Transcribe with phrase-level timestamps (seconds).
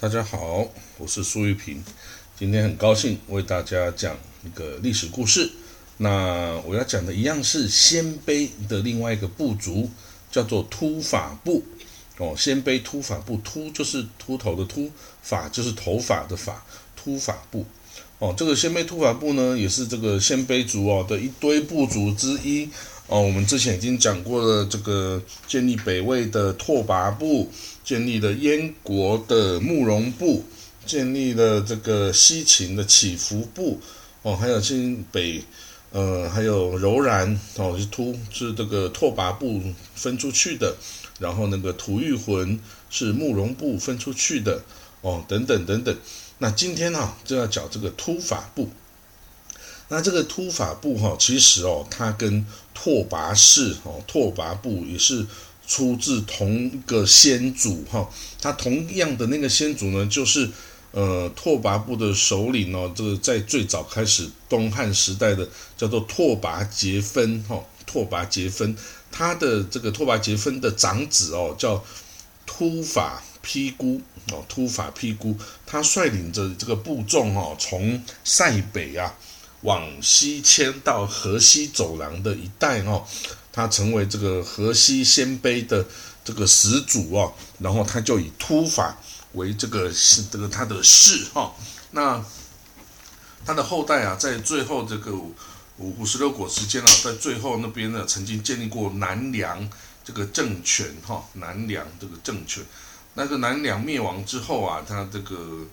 [0.00, 0.64] 大家好，
[0.96, 1.82] 我是苏玉平，
[2.38, 5.50] 今天很高兴为大家讲一个历史故事。
[5.96, 9.90] 那我要讲的一样是鲜卑的另外一个部族，
[10.30, 11.64] 叫做秃发部。
[12.18, 14.88] 哦，鲜卑秃发部，秃就是秃头的秃，
[15.20, 17.66] 发就是头发的发，秃发部。
[18.20, 22.68] 哦，这个鲜卑秃发部呢，也是这个鲜卑族哦的一堆部族之一。
[23.08, 27.50] 哦，我们之前已经讲过了，这个建立北魏的拓跋部。
[27.84, 30.44] 建立了燕国的慕容部，
[30.84, 33.80] 建立了这个西秦的乞伏部，
[34.20, 35.42] 哦，还有新北，
[35.90, 39.62] 呃，还有柔然，哦，是突是这个拓跋部
[39.94, 40.76] 分出去的，
[41.18, 44.62] 然后那个吐谷浑是慕容部分出去的，
[45.00, 45.96] 哦，等等等等。
[46.36, 48.68] 那今天呢，就要讲这个突法部。
[49.88, 55.26] 那这个突法部哈，其实哦，它跟拓跋氏哦，拓跋部也是。
[55.70, 58.08] 出自同一个先祖哈，
[58.40, 60.48] 他同样的那个先祖呢，就是
[60.92, 68.74] 呃拓跋部的首领哦，这个在最早开始东汉时代的叫做拓跋节分哈，拓跋节分，
[69.12, 71.84] 他的这个拓跋节分的长子哦叫
[72.46, 74.00] 突法披孤
[74.32, 75.36] 哦，突法披孤，
[75.66, 79.14] 他率领着这个部众哦，从塞北啊
[79.62, 83.06] 往西迁到河西走廊的一带哦。
[83.50, 85.84] 他成为这个河西鲜卑的
[86.24, 88.96] 这个始祖哦，然后他就以突法
[89.32, 91.52] 为这个是这个他的氏哈。
[91.90, 92.24] 那
[93.44, 95.34] 他的后代啊，在最后这个五
[95.78, 99.68] 五十六国时间啊，在最后那边呢，曾经建立过南梁
[100.04, 102.62] 这个政权哈，南梁这个政权。
[103.14, 105.66] 那个南梁灭亡之后啊，他这个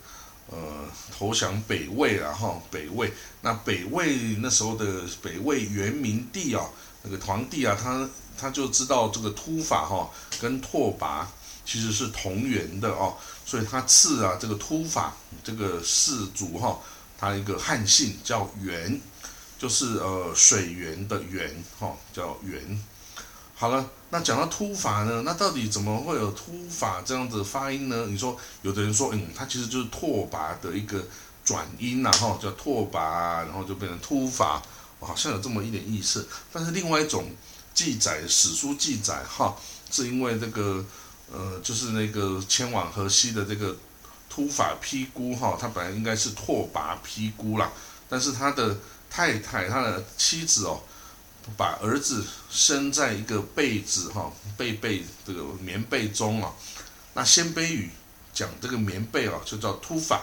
[0.55, 0.85] 呃
[1.17, 3.11] 投降北魏了哈，北魏。
[3.41, 6.65] 那北魏那时候的北魏元明帝啊。
[7.07, 10.09] 那个皇帝啊，他他就知道这个突法哈
[10.41, 11.23] 跟拓跋
[11.63, 16.79] 其实是同源的哦，所以他赐啊这个突法这个氏族哈，
[17.15, 18.99] 他一个汉姓叫元，
[19.59, 22.83] 就是呃水源的源哈，叫元。
[23.55, 28.05] 好了，那讲到突法呢，那到底怎么会有突法这样子发音呢？
[28.07, 31.01] 你说有的人说，嗯，它其实就是拓跋的一个
[31.43, 34.61] 转音呐哈，叫拓跋，然后就变成突法。
[35.01, 37.25] 好像有这么一点意思，但是另外一种
[37.75, 39.55] 记载史书记载哈，
[39.91, 40.83] 是因为这个
[41.31, 43.75] 呃，就是那个迁往河西的这个
[44.29, 47.71] 突法披孤哈，他本来应该是拓跋披孤啦，
[48.09, 48.75] 但是他的
[49.07, 50.81] 太太他的妻子哦，
[51.57, 56.53] 把儿子生在一个被子哈被被这个棉被中啊，
[57.13, 57.89] 那鲜卑语
[58.33, 60.21] 讲这个棉被啊就叫突法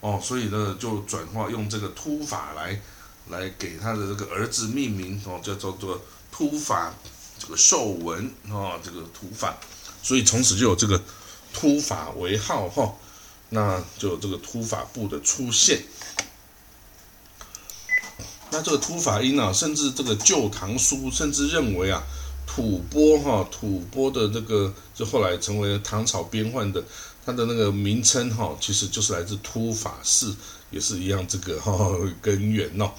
[0.00, 2.80] 哦，所以呢就转化用这个突法来。
[3.28, 6.94] 来给他的这个儿子命名哦，叫做做突法
[7.40, 9.56] 这个寿文哦，这个突法，
[10.00, 11.02] 所以从此就有这个
[11.52, 12.94] 突法为号哈，
[13.48, 15.82] 那就有这个突法部的出现。
[18.56, 22.02] 那这个突法音啊，甚至这个《旧唐书》甚至认为啊，
[22.46, 26.82] 吐蕃哈，吐蕃的这个就后来成为唐朝边患的，
[27.26, 30.32] 它的那个名称哈，其实就是来自突法氏。
[30.70, 32.90] 也是一样，这个哈根源哦。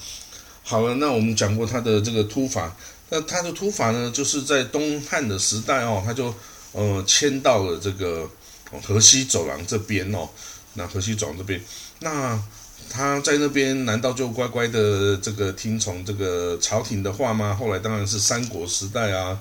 [0.63, 2.73] 好了，那我们讲过他的这个突法，
[3.09, 6.33] 那他的突法呢，就是在东汉的时代哦，他就
[6.71, 8.29] 呃迁到了这个
[8.85, 10.29] 河西走廊这边哦。
[10.75, 11.61] 那河西走廊这边，
[11.99, 12.39] 那
[12.89, 17.53] 他在那边难道就乖乖的这个听从这个朝廷的话吗？
[17.53, 19.39] 后来当然是三国时代啊，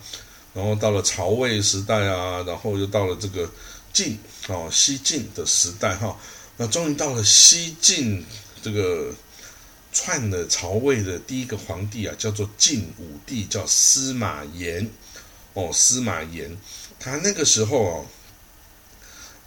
[0.53, 3.51] 然后到了曹魏时代啊，然后又到了这个
[3.93, 4.19] 晋
[4.49, 6.17] 哦西晋的时代哈。
[6.57, 8.25] 那终于到了西晋，
[8.63, 9.13] 这个
[9.93, 14.89] 篡了曹魏的第一个皇帝啊，叫做晋武帝，叫司马炎。
[15.55, 16.55] 哦，司马炎，
[17.01, 18.07] 他那个时候哦，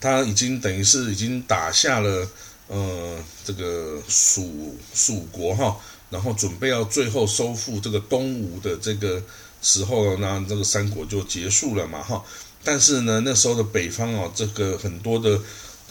[0.02, 2.28] 他已经等于是已经打下了
[2.70, 5.78] 呃这个蜀蜀国哈，
[6.10, 9.22] 然后准备要最后收复这个东吴的这个
[9.62, 12.24] 时候呢，那这个三国就结束了嘛哈。
[12.64, 15.40] 但是呢，那时候的北方哦，这个很多的。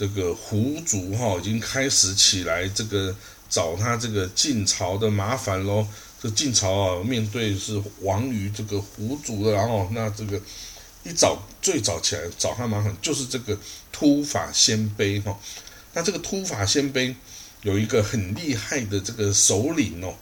[0.01, 3.13] 这个胡族哈已经开始起来，这个
[3.51, 5.85] 找他这个晋朝的麻烦喽。
[6.23, 10.41] 这晋朝啊，面对是亡于这个胡族的，然后那这个
[11.03, 13.59] 一早最早起来找他麻烦，就是这个
[13.91, 15.37] 突法鲜卑哈。
[15.93, 17.15] 那这个突法鲜卑
[17.63, 20.15] 有一个很厉害的这个首领哦，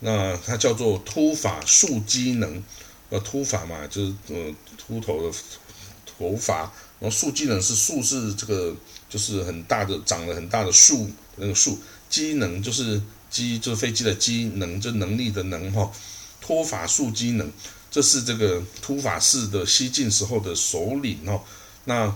[0.00, 2.62] 那他叫做突法树机能，
[3.10, 5.36] 呃，突法嘛就是呃秃头的
[6.18, 6.72] 头发。
[6.98, 8.72] 然后树机能是树是这个
[9.08, 11.76] 就是很大的长了很大的树那个树
[12.08, 15.90] 机能就是机就是飞机的机能就能力的能哈
[16.40, 17.50] 托法树机能
[17.90, 21.42] 这是这个突法氏的西晋时候的首领哦
[21.86, 22.14] 那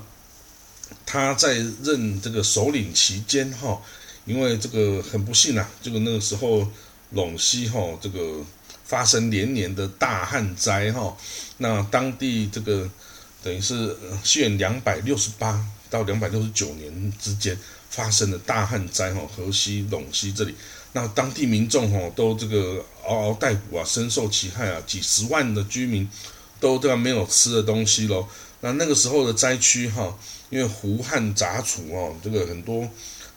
[1.05, 3.81] 他在任这个首领期间哈，
[4.25, 6.67] 因为这个很不幸啊，这个那个时候
[7.15, 8.45] 陇西哈这个
[8.85, 11.17] 发生连年的大旱灾哈，
[11.59, 12.89] 那当地这个
[13.43, 17.57] 等于是西元两百六十八到两百六十九年之间
[17.89, 20.55] 发生的大旱灾哈，河西陇西这里，
[20.93, 26.09] 那当地民众哈都这个嗷嗷待哺啊，深受其害啊，几十万的居民
[26.59, 28.27] 都这样没有吃的东西喽。
[28.67, 30.13] 那那个时候的灾区哈，
[30.51, 32.89] 因为胡汉杂处哦，这个很多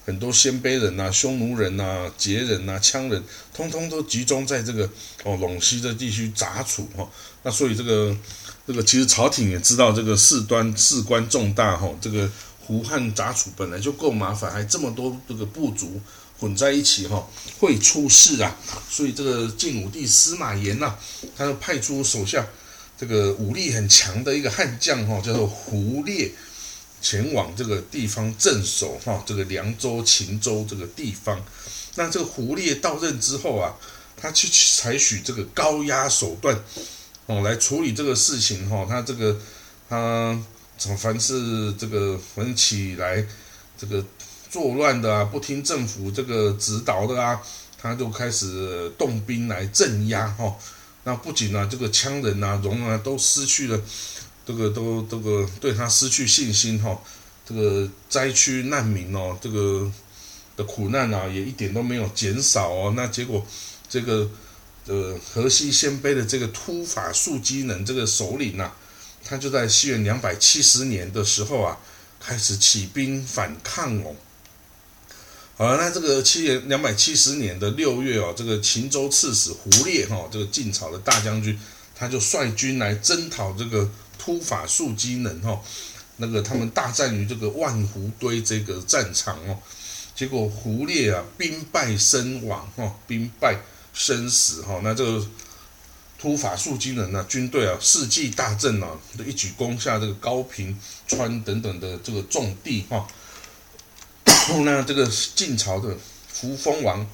[0.04, 3.24] 很多鲜卑人呐、匈奴人呐、羯人呐、羌人，
[3.54, 4.90] 通通都集中在这个
[5.24, 7.08] 哦陇西的地区杂处哈。
[7.44, 8.18] 那所以这个
[8.66, 12.28] 这个其实朝廷也知道这个事端事关重大哈，这个
[12.60, 16.02] 胡汉杂处本来就够麻烦，还这么多这个部族
[16.40, 17.28] 混在一起哈，
[17.60, 18.58] 会出事啊。
[18.90, 20.96] 所以这个晋武帝司马炎呐，
[21.38, 22.48] 他就派出手下。
[23.00, 26.30] 这个武力很强的一个悍将哈，叫做胡烈，
[27.02, 31.42] 前往这个地方镇守哈，这个凉州、秦州这个地方。
[31.96, 33.74] 那这个胡烈到任之后啊，
[34.18, 36.62] 他去采取这个高压手段
[37.26, 38.86] 哦，来处理这个事情哈。
[38.88, 39.40] 他这个
[39.88, 40.38] 他
[40.98, 43.26] 凡是这个反起来
[43.78, 44.04] 这个
[44.50, 47.42] 作乱的啊，不听政府这个指导的啊，
[47.82, 50.54] 他就开始动兵来镇压哈。
[51.06, 53.82] 那不仅呢，这个羌人呐、戎啊都失去了，
[54.46, 57.00] 这个都这个对他失去信心哈，
[57.48, 59.92] 这个灾区难民哦，这个
[60.58, 62.94] 的苦难啊也一点都没有减少哦。
[62.96, 63.46] 那结果
[63.90, 64.30] 这个
[64.86, 68.72] 呃河西鲜卑的这个突法术机能这个首领呐，
[69.24, 71.78] 他就在西元两百七十年的时候啊，
[72.20, 74.16] 开始起兵反抗哦。
[75.60, 81.60] 好，那这个七年两百七十年的六月哦，这个秦州刺史胡烈哈，这个晋朝的大将军，
[81.94, 85.62] 他就率军来征讨这个突法术机能哈，
[86.16, 89.60] 那个他们大战于这个万湖堆这个战场哦，
[90.16, 93.60] 结果胡烈啊兵败身亡哈，兵败
[93.94, 95.28] 身死哈，那这个
[96.18, 98.98] 突法术机能呢，军队啊士气大振啊，
[99.28, 103.06] 一举攻下这个高平川等等的这个重地哈。
[104.64, 105.96] 那这个晋朝的
[106.28, 107.08] 扶风王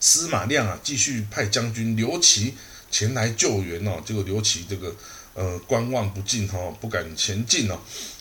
[0.00, 2.54] 司马亮啊，继续派将军刘琦
[2.90, 4.02] 前来救援哦。
[4.04, 4.94] 结果刘琦这个
[5.34, 7.78] 呃观望不进哈，不敢前进哦。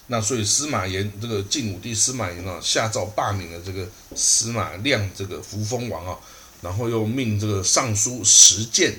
[0.08, 6.18] 那所以司马炎这个晋武帝司马炎啊，下诏罢免了这个司马亮这个扶风王啊，
[6.62, 8.94] 然后又命这个尚书石鉴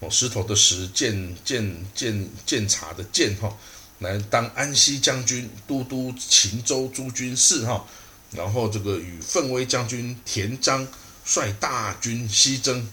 [0.00, 3.54] 哦，石头的石鉴鉴鉴鉴察的鉴哈，
[3.98, 7.86] 来当安西将军、都督秦州诸军事哈。
[8.32, 10.86] 然后这个与奋威将军田章
[11.24, 12.86] 率大军西征，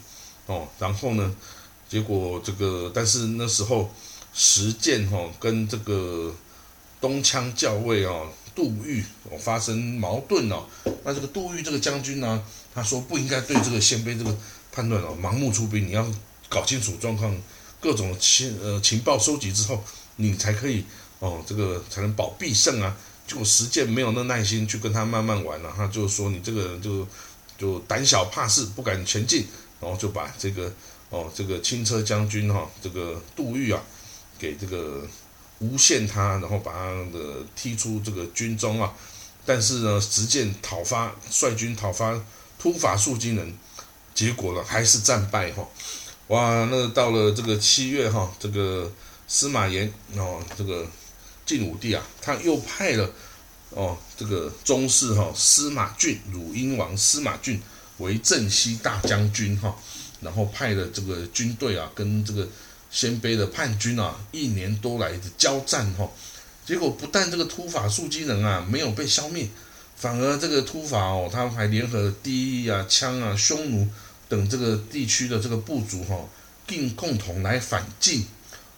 [0.46, 1.36] 哦，然后呢，
[1.90, 3.94] 结果这个但是那时候
[4.34, 6.34] 石建哦跟这个
[7.02, 10.66] 东羌校尉哦杜预哦发生矛盾哦，
[11.04, 12.44] 那这个杜预这个将军呢，
[12.74, 14.36] 他说不应该对这个鲜卑这个
[14.72, 16.06] 判断哦盲目出兵，你要
[16.48, 17.36] 搞清楚状况，
[17.80, 19.84] 各种情呃情报收集之后，
[20.18, 20.86] 你才可以
[21.20, 22.96] 哦这个才能保必胜啊。
[23.26, 27.08] 就实践没有那耐心去跟他慢慢玩了，他就说你这个人就
[27.58, 29.48] 就胆小怕事，不敢前进，
[29.80, 30.72] 然后就把这个
[31.10, 33.82] 哦这个轻车将军哈这个杜预啊
[34.38, 35.08] 给这个
[35.60, 38.94] 诬陷他，然后把他的踢出这个军中啊。
[39.46, 42.22] 但是呢，实践讨伐率军讨伐
[42.60, 43.54] 突法术技能，
[44.14, 45.66] 结果呢还是战败哈。
[46.28, 48.92] 哇，那到了这个七月哈，这个
[49.30, 50.86] 司马炎哦这个。
[51.46, 53.10] 晋武帝啊，他又派了
[53.72, 57.62] 哦，这个宗室哈司马俊，汝阴王司马俊
[57.98, 59.76] 为镇西大将军哈，
[60.22, 62.48] 然后派了这个军队啊，跟这个
[62.92, 66.10] 鲜卑的叛军啊，一年多来的交战哈，
[66.66, 69.48] 结果不但这个突法术机能啊没有被消灭，
[69.98, 73.88] 反而这个突法哦，他还联合第一啊、羌啊、匈奴
[74.30, 76.18] 等这个地区的这个部族哈，
[76.66, 78.26] 并共同来反晋。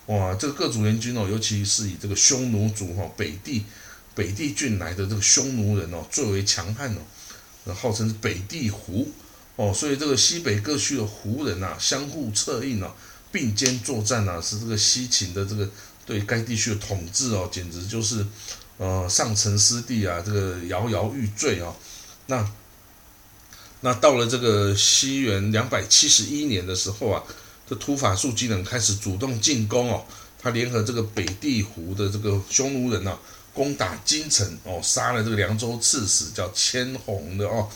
[0.08, 3.66] 哇，这个各族联军哦，尤其是以这个匈奴族哈北地
[4.14, 6.96] 北地郡来的这个匈奴人哦，最为强悍
[7.66, 9.12] 哦，号称是北地胡
[9.56, 12.94] 哦，所以这个西北各区的胡人呐，相互策应哦，
[13.32, 15.68] 并肩作战呐，是这个西秦的这个
[16.06, 18.24] 对该地区的统治哦，简直就是
[18.78, 21.76] 呃上层失地啊，这个摇摇欲坠啊。
[22.28, 22.48] 那
[23.82, 27.24] 那到了这个西元两百七十一年的时候啊。
[27.68, 30.06] 这突法术技能开始主动进攻哦，
[30.40, 33.18] 他联合这个北地湖的这个匈奴人呐，
[33.54, 37.68] 攻打京城哦，杀了这个凉州刺史叫千红的哦，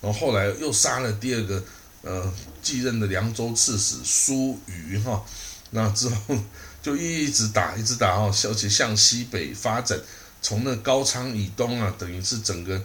[0.00, 1.62] 然后后来又杀了第二个
[2.02, 2.32] 呃
[2.62, 5.24] 继任的凉州刺史苏瑜哈，
[5.70, 6.36] 那之后
[6.82, 9.98] 就一直打一直打哦，而且向西北发展，
[10.40, 12.80] 从那高昌以东啊，等于是整个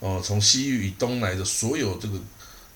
[0.00, 2.18] 哦，从西域以东来的所有这个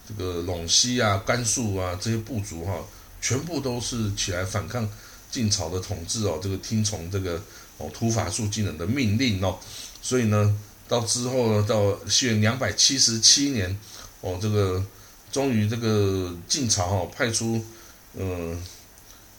[0.09, 2.75] 这个陇西啊、甘肃啊这些部族哈，
[3.23, 4.87] 全部都是起来反抗
[5.31, 7.43] 晋朝的统治哦，这个听从这个
[7.79, 9.59] 哦突法术技能的命令哦，
[10.03, 13.79] 所以呢，到之后呢，到西元两百七十七年
[14.21, 14.85] 哦，这个
[15.31, 17.65] 终于这个晋朝哦派出
[18.13, 18.63] 嗯。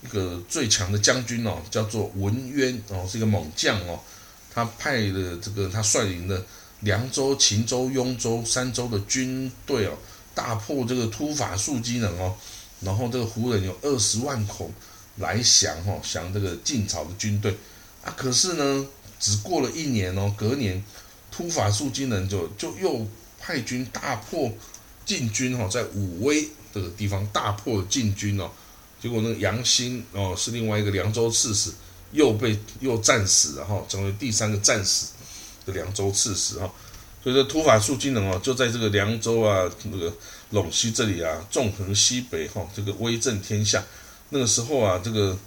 [0.03, 3.97] 一个最强的将军哦，叫做文渊哦，是一个猛将哦。
[4.53, 6.45] 他派的这个他率领的
[6.81, 9.97] 凉州、秦州、雍州三州的军队哦，
[10.35, 12.35] 大破这个突法术机能哦。
[12.83, 14.71] 然后这个胡人有二十万口
[15.17, 17.55] 来降哦，降这个晋朝的军队
[18.03, 18.13] 啊。
[18.17, 18.87] 可是呢，
[19.19, 20.83] 只过了一年哦，隔年
[21.31, 23.07] 突法术机能就就又
[23.39, 24.51] 派军大破
[25.05, 28.49] 晋军哦，在武威这个地方大破晋军哦。
[29.01, 31.71] 结果那个杨兴哦，是另外一个凉州刺史，
[32.11, 35.07] 又被又战死了哈，成为第三个战死
[35.65, 36.71] 的凉州刺史哈。
[37.21, 40.13] 所以说突法术技能哦，就在这个凉州啊，那个
[40.53, 43.83] 陇西这里啊，纵横西北哈，这个威震天下。
[44.29, 45.37] 那个时候啊，这个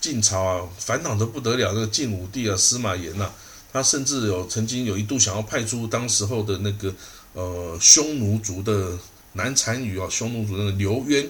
[0.00, 1.74] 晋朝啊，烦恼的不得了。
[1.74, 3.30] 这个晋武帝啊，司马炎呐，
[3.72, 6.94] 他甚至有曾经有一度想要派出当时候的那个
[7.34, 8.96] 呃匈奴族的
[9.32, 11.28] 南单于啊，匈奴族那个刘渊。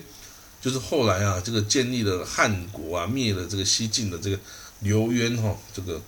[0.63, 4.39] 就是后来啊，这个建立了汉国啊，灭了这个西晋的这个
[4.81, 5.99] 刘渊哈，这个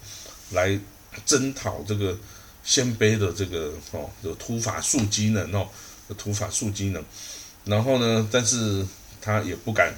[0.51, 0.79] 来
[1.25, 2.15] 征讨这个
[2.63, 5.67] 鲜卑的这个哦，这个突法术机能哦，
[6.15, 7.05] 土法术机能。
[7.65, 8.87] 然后呢，但是
[9.21, 9.95] 他也不敢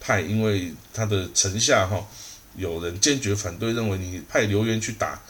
[0.00, 2.06] 派，因为他的臣下哈
[2.56, 5.20] 有人坚决反对，认为你派刘渊去打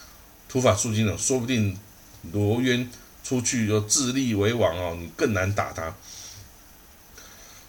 [0.48, 1.78] 土法术机能，说不定
[2.32, 2.90] 刘渊
[3.22, 5.94] 出去就自立为王哦，你更难打他。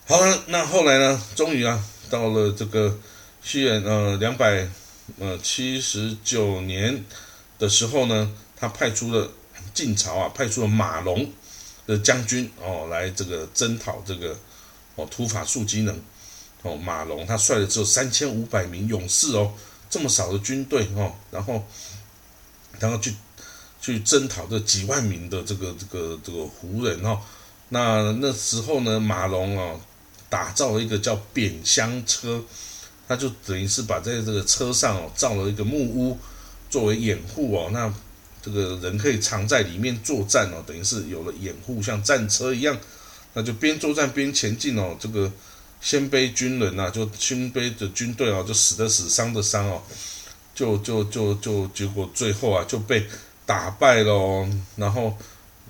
[0.07, 1.21] 好了，那后来呢？
[1.35, 2.97] 终于啊，到了这个
[3.43, 4.67] 西元呃两百
[5.19, 7.03] 呃七十九年
[7.59, 9.29] 的时候呢，他派出了
[9.73, 11.29] 晋朝啊，派出了马龙
[11.87, 14.37] 的将军哦，来这个征讨这个
[14.95, 15.99] 哦突法术机能
[16.61, 16.75] 哦。
[16.75, 19.51] 马龙他率了只有三千五百名勇士哦，
[19.89, 21.65] 这么少的军队哦，然后
[22.79, 23.15] 然后去
[23.81, 27.19] 去征讨这几万名的这个这个这个胡人哦。
[27.69, 29.79] 那那时候呢，马龙啊。
[30.29, 32.43] 打造了一个叫扁香车，
[33.07, 36.17] 他就等于是把在这个车上哦造了一个木屋
[36.69, 37.89] 作为掩护哦，那
[38.47, 42.77] 这个人可以藏在里面作战哦，等于是有了掩护，像战车一样，
[43.33, 44.95] 那就边作战边前进哦。
[44.97, 45.29] 这个
[45.81, 49.83] 鲜卑军人呐，就鲜卑的军队哦，就死的死，伤的伤哦，
[50.55, 53.05] 就就就就结果最后啊就被
[53.45, 55.17] 打败了，哦然后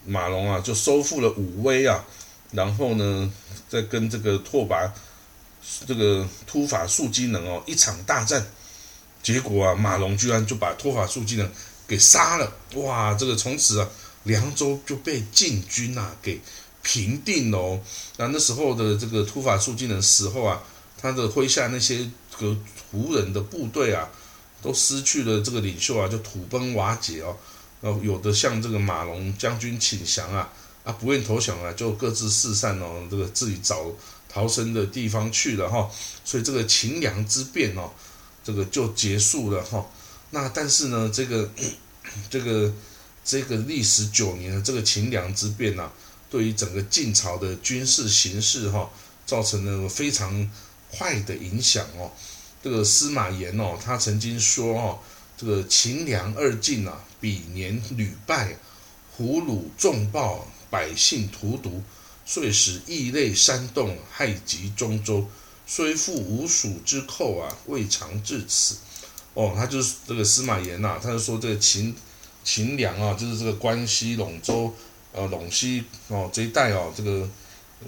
[0.06, 2.06] 马龙啊就收复了武威啊。
[2.52, 3.34] 然后呢，
[3.68, 4.88] 再跟这个拓跋
[5.88, 8.46] 这个突法术机能哦一场大战，
[9.24, 11.52] 结果啊马龙居然就把突法术机能
[11.88, 13.14] 给杀了，哇！
[13.14, 13.90] 这个从此啊
[14.24, 16.42] 凉州就被晋军啊给
[16.84, 17.80] 平定了。
[18.18, 20.62] 那那时候的这个突法术技能死后啊，
[21.02, 22.56] 他的麾下那些个
[22.92, 24.10] 胡人的部队啊，
[24.62, 27.38] 都失去了这个领袖啊，就土崩瓦解哦。
[27.80, 30.52] 然后有的像这个马龙将军请降啊。
[30.84, 33.92] 啊，不愿投降啊，就各自四散哦，这个自己找
[34.30, 35.90] 逃生的地方去了哈。
[36.24, 37.92] 所以这个秦梁之变哦，
[38.42, 39.86] 这个就结束了哈。
[40.32, 41.50] 那但是呢，这个
[42.30, 42.74] 这个
[43.24, 45.92] 这个历时九年的这个秦梁之变呐，
[46.30, 48.90] 对于整个晋朝的军事形势哈，
[49.26, 50.50] 造成了非常
[50.92, 52.12] 坏的影响哦。
[52.64, 55.00] 这个司马炎哦，他曾经说哦，
[55.38, 58.58] 这个秦梁二晋啊，比年屡败，
[59.16, 60.48] 胡虏众暴。
[60.70, 61.82] 百姓荼毒，
[62.26, 65.26] 遂使异类煽动，害及中州。
[65.66, 68.76] 虽复吴蜀之寇啊，未尝至此。
[69.38, 71.94] 哦，他就是这个司马炎呐，他就说这个秦
[72.44, 74.74] 秦梁啊，就是这个关西陇州
[75.14, 77.30] 呃陇西哦这一带哦，这个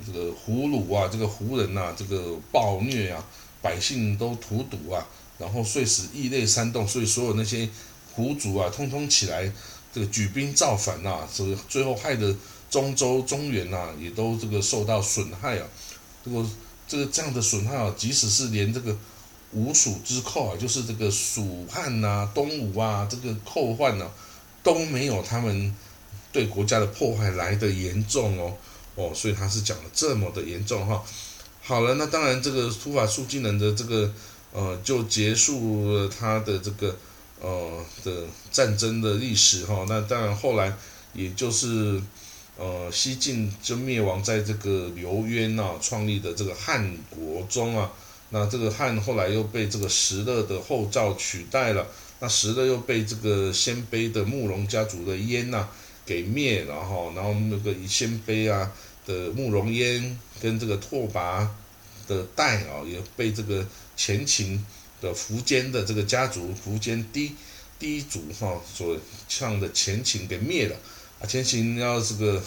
[0.06, 3.26] 这个胡虏啊，这个胡人呐，这个暴虐啊，
[3.64, 5.04] 百姓都屠毒啊，
[5.40, 7.68] 然后遂使异类煽动，所以所有那些
[8.14, 9.52] 胡族啊，通通起来
[9.92, 12.36] 这个举兵造反呐，这个最后害得。
[12.70, 15.66] 中州、中原呐，也都这个受到损害啊。
[16.24, 16.46] 这个
[16.88, 18.96] 这个这样的损害啊，即使是连这个
[19.52, 24.10] 吴蜀之寇啊，就是这个蜀汉呐、东吴啊，这个寇患呢，
[24.64, 25.76] 都没有他们
[26.32, 28.54] 对国家的破坏来的严重哦。
[28.96, 31.04] 哦，所以他是讲的这么的严重哈。
[31.62, 34.14] 好了，那当然这个突法术技能的这个
[34.52, 36.96] 呃，就结束了他的这个
[37.42, 39.86] 呃的战争的历史哈。
[39.88, 40.74] 那当然后来
[41.14, 42.02] 也就是。
[42.62, 47.90] 呃，西晋就灭亡在这个刘渊啊创立的这个汉国中啊，
[48.32, 51.88] 那这个汉后来又被这个石勒的后赵取代了，
[52.20, 55.68] 那石勒又被这个鲜卑的慕容家族的燕呐
[56.06, 58.72] 给灭，然后然后那个以鲜卑啊
[59.06, 61.48] 的慕容燕跟这个拓跋
[62.08, 64.64] 的代啊也被这个前秦
[65.02, 67.32] 的苻坚的这个家族苻坚第
[67.80, 68.96] 第一族哈所
[69.28, 70.76] 唱的前秦给灭了
[71.20, 72.44] 啊，前秦要这个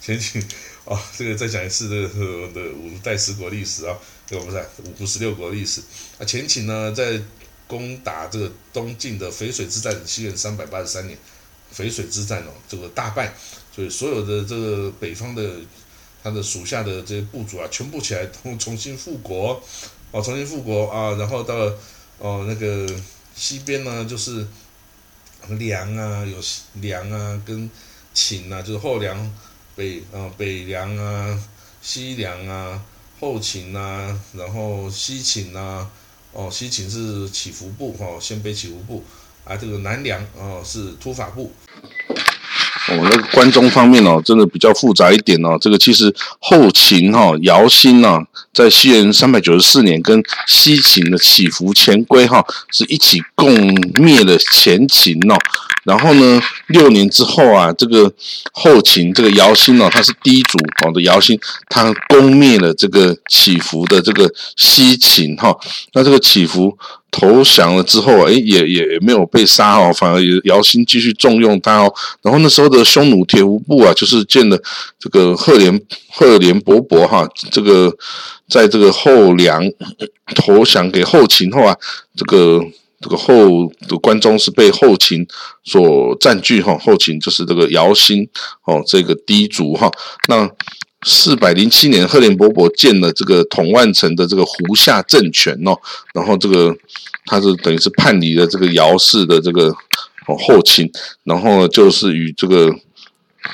[0.00, 0.42] 前秦
[0.84, 2.08] 啊，这个再讲一次的
[2.52, 5.80] 的五代十国历史啊，这个不是五胡十六国历史
[6.18, 7.20] 啊，前秦呢在。
[7.68, 11.18] 攻打这个东晋的淝水之战，西元三百八十三年，
[11.74, 13.34] 淝水之战哦，这个大败，
[13.74, 15.56] 所以所有的这个北方的
[16.22, 19.60] 他的属下的这些部族啊，全部起来重重新复国，
[20.12, 21.56] 哦，重新复国啊，然后到
[22.18, 22.88] 哦那个
[23.34, 24.46] 西边呢，就是
[25.48, 26.38] 梁啊，有
[26.74, 27.68] 梁啊跟
[28.16, 29.30] 秦啊，就是后梁
[29.76, 31.38] 北啊北梁啊，
[31.82, 32.82] 西梁啊，
[33.20, 35.90] 后秦啊，然后西秦啊。
[36.32, 39.02] 哦，西秦是起伏部，哈，鲜卑起伏部，
[39.44, 41.50] 啊，这个南梁哦是突法部。
[42.88, 45.56] 哦，那个关中方面哦，真的比较复杂一点哦。
[45.60, 48.18] 这个其实后秦哈姚兴呢，
[48.52, 53.52] 在西元三百九十四年跟西秦的起伏前归哈是一起共
[54.00, 55.36] 灭了前秦哦。
[55.84, 58.12] 然后呢，六年之后啊，这个
[58.52, 61.38] 后秦这个姚兴哦，他是第一组哦的姚兴，
[61.68, 65.56] 他攻灭了这个起伏的这个西秦哈。
[65.92, 66.76] 那这个起伏
[67.18, 71.92] 投降了之后，哎，也也也没有被杀哦，反而也姚兴继续重用他哦。
[72.22, 74.60] 然后那时候的匈奴铁服部啊，就是建了
[74.98, 75.80] 这个赫连
[76.10, 77.90] 赫连勃勃哈，这个
[78.48, 79.62] 在这个后梁
[80.34, 81.74] 投降给后秦后啊，
[82.14, 82.62] 这个。
[82.98, 85.24] 这个后的关中是被后秦
[85.62, 88.26] 所占据哈，后秦就是这个姚兴
[88.64, 89.88] 哦，这个氐族哈。
[90.28, 90.50] 那
[91.06, 95.74] 四百零七年，赫连勃勃建了这个统万城的这个胡夏政权哦，
[96.12, 96.76] 然后这个
[97.26, 99.72] 他是等于是叛离了这个姚氏的这个
[100.26, 100.90] 后秦，
[101.24, 102.74] 然后就是与这个。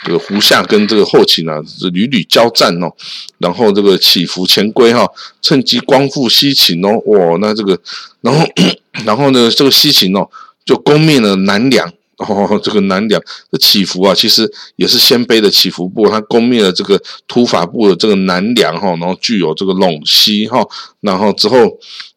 [0.06, 2.90] 这个胡夏跟这个后秦啊是屡屡交战哦，
[3.36, 5.06] 然后这个起伏前归哈，
[5.42, 7.78] 趁机光复西秦哦，哇，那这个，
[8.22, 8.42] 然后
[9.04, 10.26] 然后呢，这个西秦哦
[10.64, 11.92] 就攻灭了南梁
[12.28, 20.66] 哦，这个南梁的起伏啊，其实也是鲜卑的起伏部，他攻灭了这个突法部的这个南梁哈，然后具有这个陇西哈，
[21.00, 21.56] 然后之后。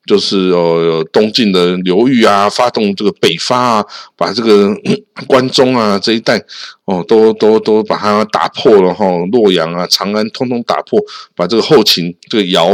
[0.07, 4.71] 就是呃东晋的刘裕啊，发动这个北伐啊，把这个
[5.25, 6.39] 关中啊这一带
[6.85, 10.99] 哦，都都都把它打破了哈，洛阳啊、长安通通打破，
[11.35, 12.69] 把这个后秦这个姚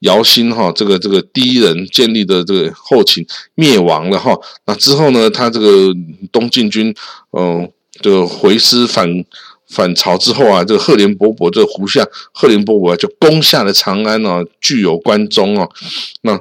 [0.00, 4.38] 姚兴哈，这个这个第一人建立的这个后秦灭亡了哈。
[4.66, 5.94] 那之后呢，他这个
[6.32, 6.94] 东晋军
[7.32, 9.24] 嗯，这个回师反
[9.68, 15.68] 反朝之后啊，这个赫连勃勃这个胡夏赫连勃勃就攻下了长安啊，具有关中啊，
[16.22, 16.40] 那。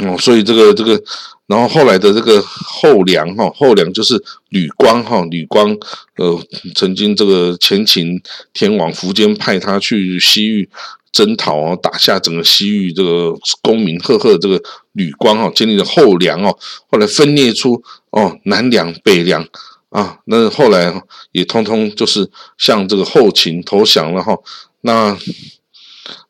[0.00, 0.98] 哦，所以这个这个，
[1.46, 5.68] 然后后来的这个后梁哈，后梁就是吕光哈，吕光
[6.16, 6.42] 呃，
[6.74, 8.18] 曾经这个前秦
[8.54, 10.66] 天王苻坚派他去西域
[11.12, 14.60] 征讨哦，打下整个西域这个功名赫赫这个
[14.92, 16.58] 吕光哈，建立了后梁哦，
[16.90, 19.46] 后来分裂出哦南梁北梁
[19.90, 20.92] 啊，那后来
[21.30, 24.36] 也通通就是向这个后秦投降了哈，
[24.80, 25.16] 那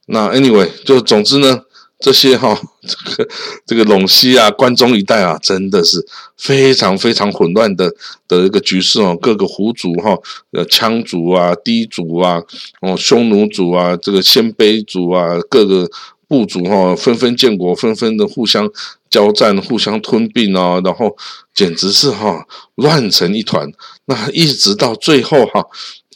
[0.07, 1.62] 那 anyway 就总之呢。
[2.03, 3.31] 这些哈，这个
[3.65, 6.05] 这个陇西啊、关中一带啊，真的是
[6.37, 7.88] 非常非常混乱的
[8.27, 9.17] 的一个局势哦。
[9.23, 10.19] 各个胡族哈，
[10.51, 12.43] 呃，羌族啊、氐族啊、
[12.81, 15.88] 哦，匈奴族啊、这个鲜卑族啊，各个
[16.27, 18.69] 部族哈，纷纷建国，纷纷的互相
[19.09, 21.17] 交战、互相吞并啊，然后
[21.55, 23.71] 简直是哈乱成一团。
[24.07, 25.65] 那一直到最后哈，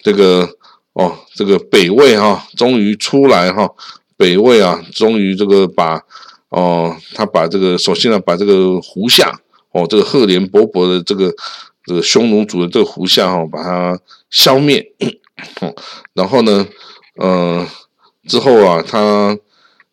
[0.03, 0.49] 这个
[0.95, 3.71] 哦，这个北魏哈，终于出来哈。
[4.17, 6.03] 北魏啊，终于这个把
[6.49, 9.41] 哦，他把这个首先呢，把这个胡夏
[9.73, 11.35] 哦，这个赫连勃勃的这个
[11.85, 14.01] 这个匈奴族的这个胡夏哈，把它
[14.31, 14.93] 消灭。
[15.61, 15.75] 哦，
[16.15, 16.67] 然后呢，
[17.17, 17.67] 呃，
[18.27, 19.37] 之后啊，他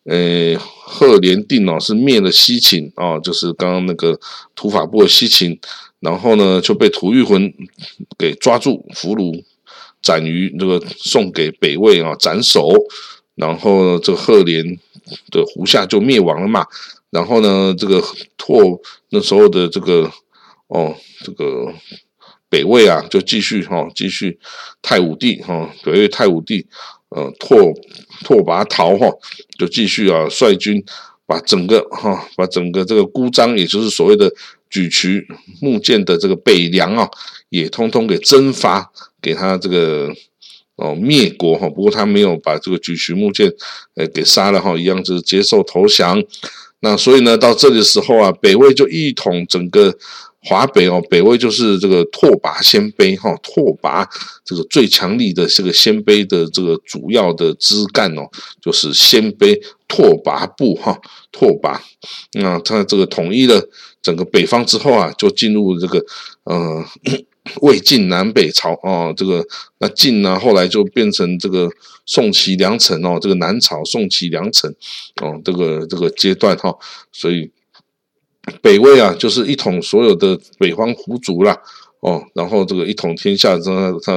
[0.04, 4.18] 呃，赫连定哦，是灭了西秦啊，就是刚刚那个
[4.54, 5.58] 土法部的西秦，
[6.00, 7.52] 然后呢，就被吐谷浑
[8.16, 9.44] 给抓住俘虏
[10.00, 12.72] 斩于这个送给北魏啊，斩首。
[13.36, 14.64] 然后这个赫连
[15.30, 16.64] 的胡夏就灭亡了嘛，
[17.10, 18.00] 然后呢，这个
[18.36, 20.08] 拓那时候的这个
[20.68, 20.94] 哦，
[21.24, 21.74] 这个
[22.48, 24.38] 北魏啊，就继续哈，继续
[24.80, 26.64] 太武帝哈，北魏太武帝
[27.08, 27.74] 呃拓
[28.22, 29.08] 拓跋焘哈，
[29.58, 30.84] 就继续啊率军
[31.26, 34.32] 把整个哈，把整个这个孤张，也就是所谓的
[34.70, 35.26] 举渠
[35.60, 37.10] 木剑的这个北凉啊，
[37.48, 40.14] 也通通给征发给他这个。
[40.76, 43.52] 哦，灭国哈，不过他没有把这个举徐木剑，
[43.94, 46.20] 呃，给杀了哈，一样就是接受投降。
[46.80, 49.96] 那所以呢，到这里的时候啊，北魏就一统整个
[50.42, 54.04] 华北哦，北魏就是这个拓跋鲜卑哈，拓跋
[54.44, 58.28] 这个最强力的这个鲜卑的这个主要的枝干哦，
[58.60, 59.56] 就是鲜卑
[59.86, 61.78] 拓跋部哈，拓跋，
[62.32, 63.62] 那他这个统一了
[64.02, 66.04] 整个北方之后啊，就进入这个
[66.42, 66.84] 呃。
[67.60, 69.44] 魏晋南北朝哦，这个
[69.78, 71.68] 那晋呢，后来就变成这个
[72.06, 74.74] 宋齐梁陈哦，这个南朝宋齐梁陈
[75.20, 76.74] 哦，这个这个阶段哈，
[77.12, 77.50] 所以
[78.62, 81.60] 北魏啊，就是一统所有的北方胡族啦
[82.00, 84.12] 哦，然后这个一统天下，他他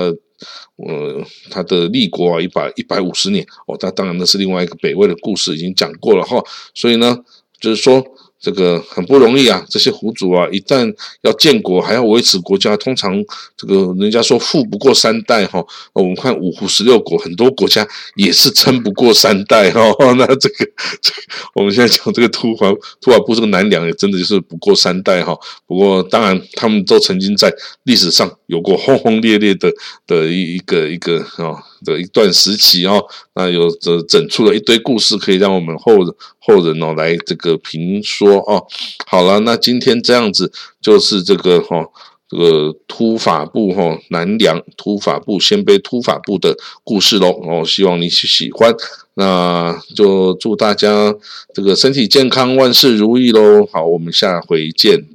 [0.78, 6.42] 呃他的立国啊，一百一百五十年哦，那当然那是另外一个北魏的故事，已经讲过了哈，
[6.74, 7.24] 所以呢，
[7.60, 8.02] 就是说。
[8.40, 9.66] 这个很不容易啊！
[9.68, 13.12] 这些胡族啊，一旦要建国，还要维持国家，通常
[13.58, 15.66] 这个人家说富不过三代哈。
[15.94, 19.82] 我们看五胡十六国，很多国家也是撑不过三代哈。
[20.18, 20.56] 那这个
[21.02, 21.22] 这个，
[21.56, 25.36] 我们现在讲这个突厥突厥部这个南梁，也真的就是不过三代哈。
[25.66, 27.52] 不过当然，他们都曾经在
[27.84, 29.72] 历史上有过轰轰烈烈的
[30.06, 31.64] 的一一个一个啊。
[31.86, 33.04] 的一段时期哦，
[33.36, 35.94] 那有这整出了一堆故事，可以让我们后
[36.40, 38.66] 后人哦来这个评说哦。
[39.06, 41.86] 好了，那今天这样子就是这个哈，
[42.30, 47.30] 这个突法部哈南梁突法部鲜卑突法部的故事喽。
[47.44, 48.76] 哦，希望你喜欢，
[49.14, 51.14] 那就祝大家
[51.54, 53.68] 这个身体健康，万事如意喽。
[53.72, 55.06] 好，我们下回见。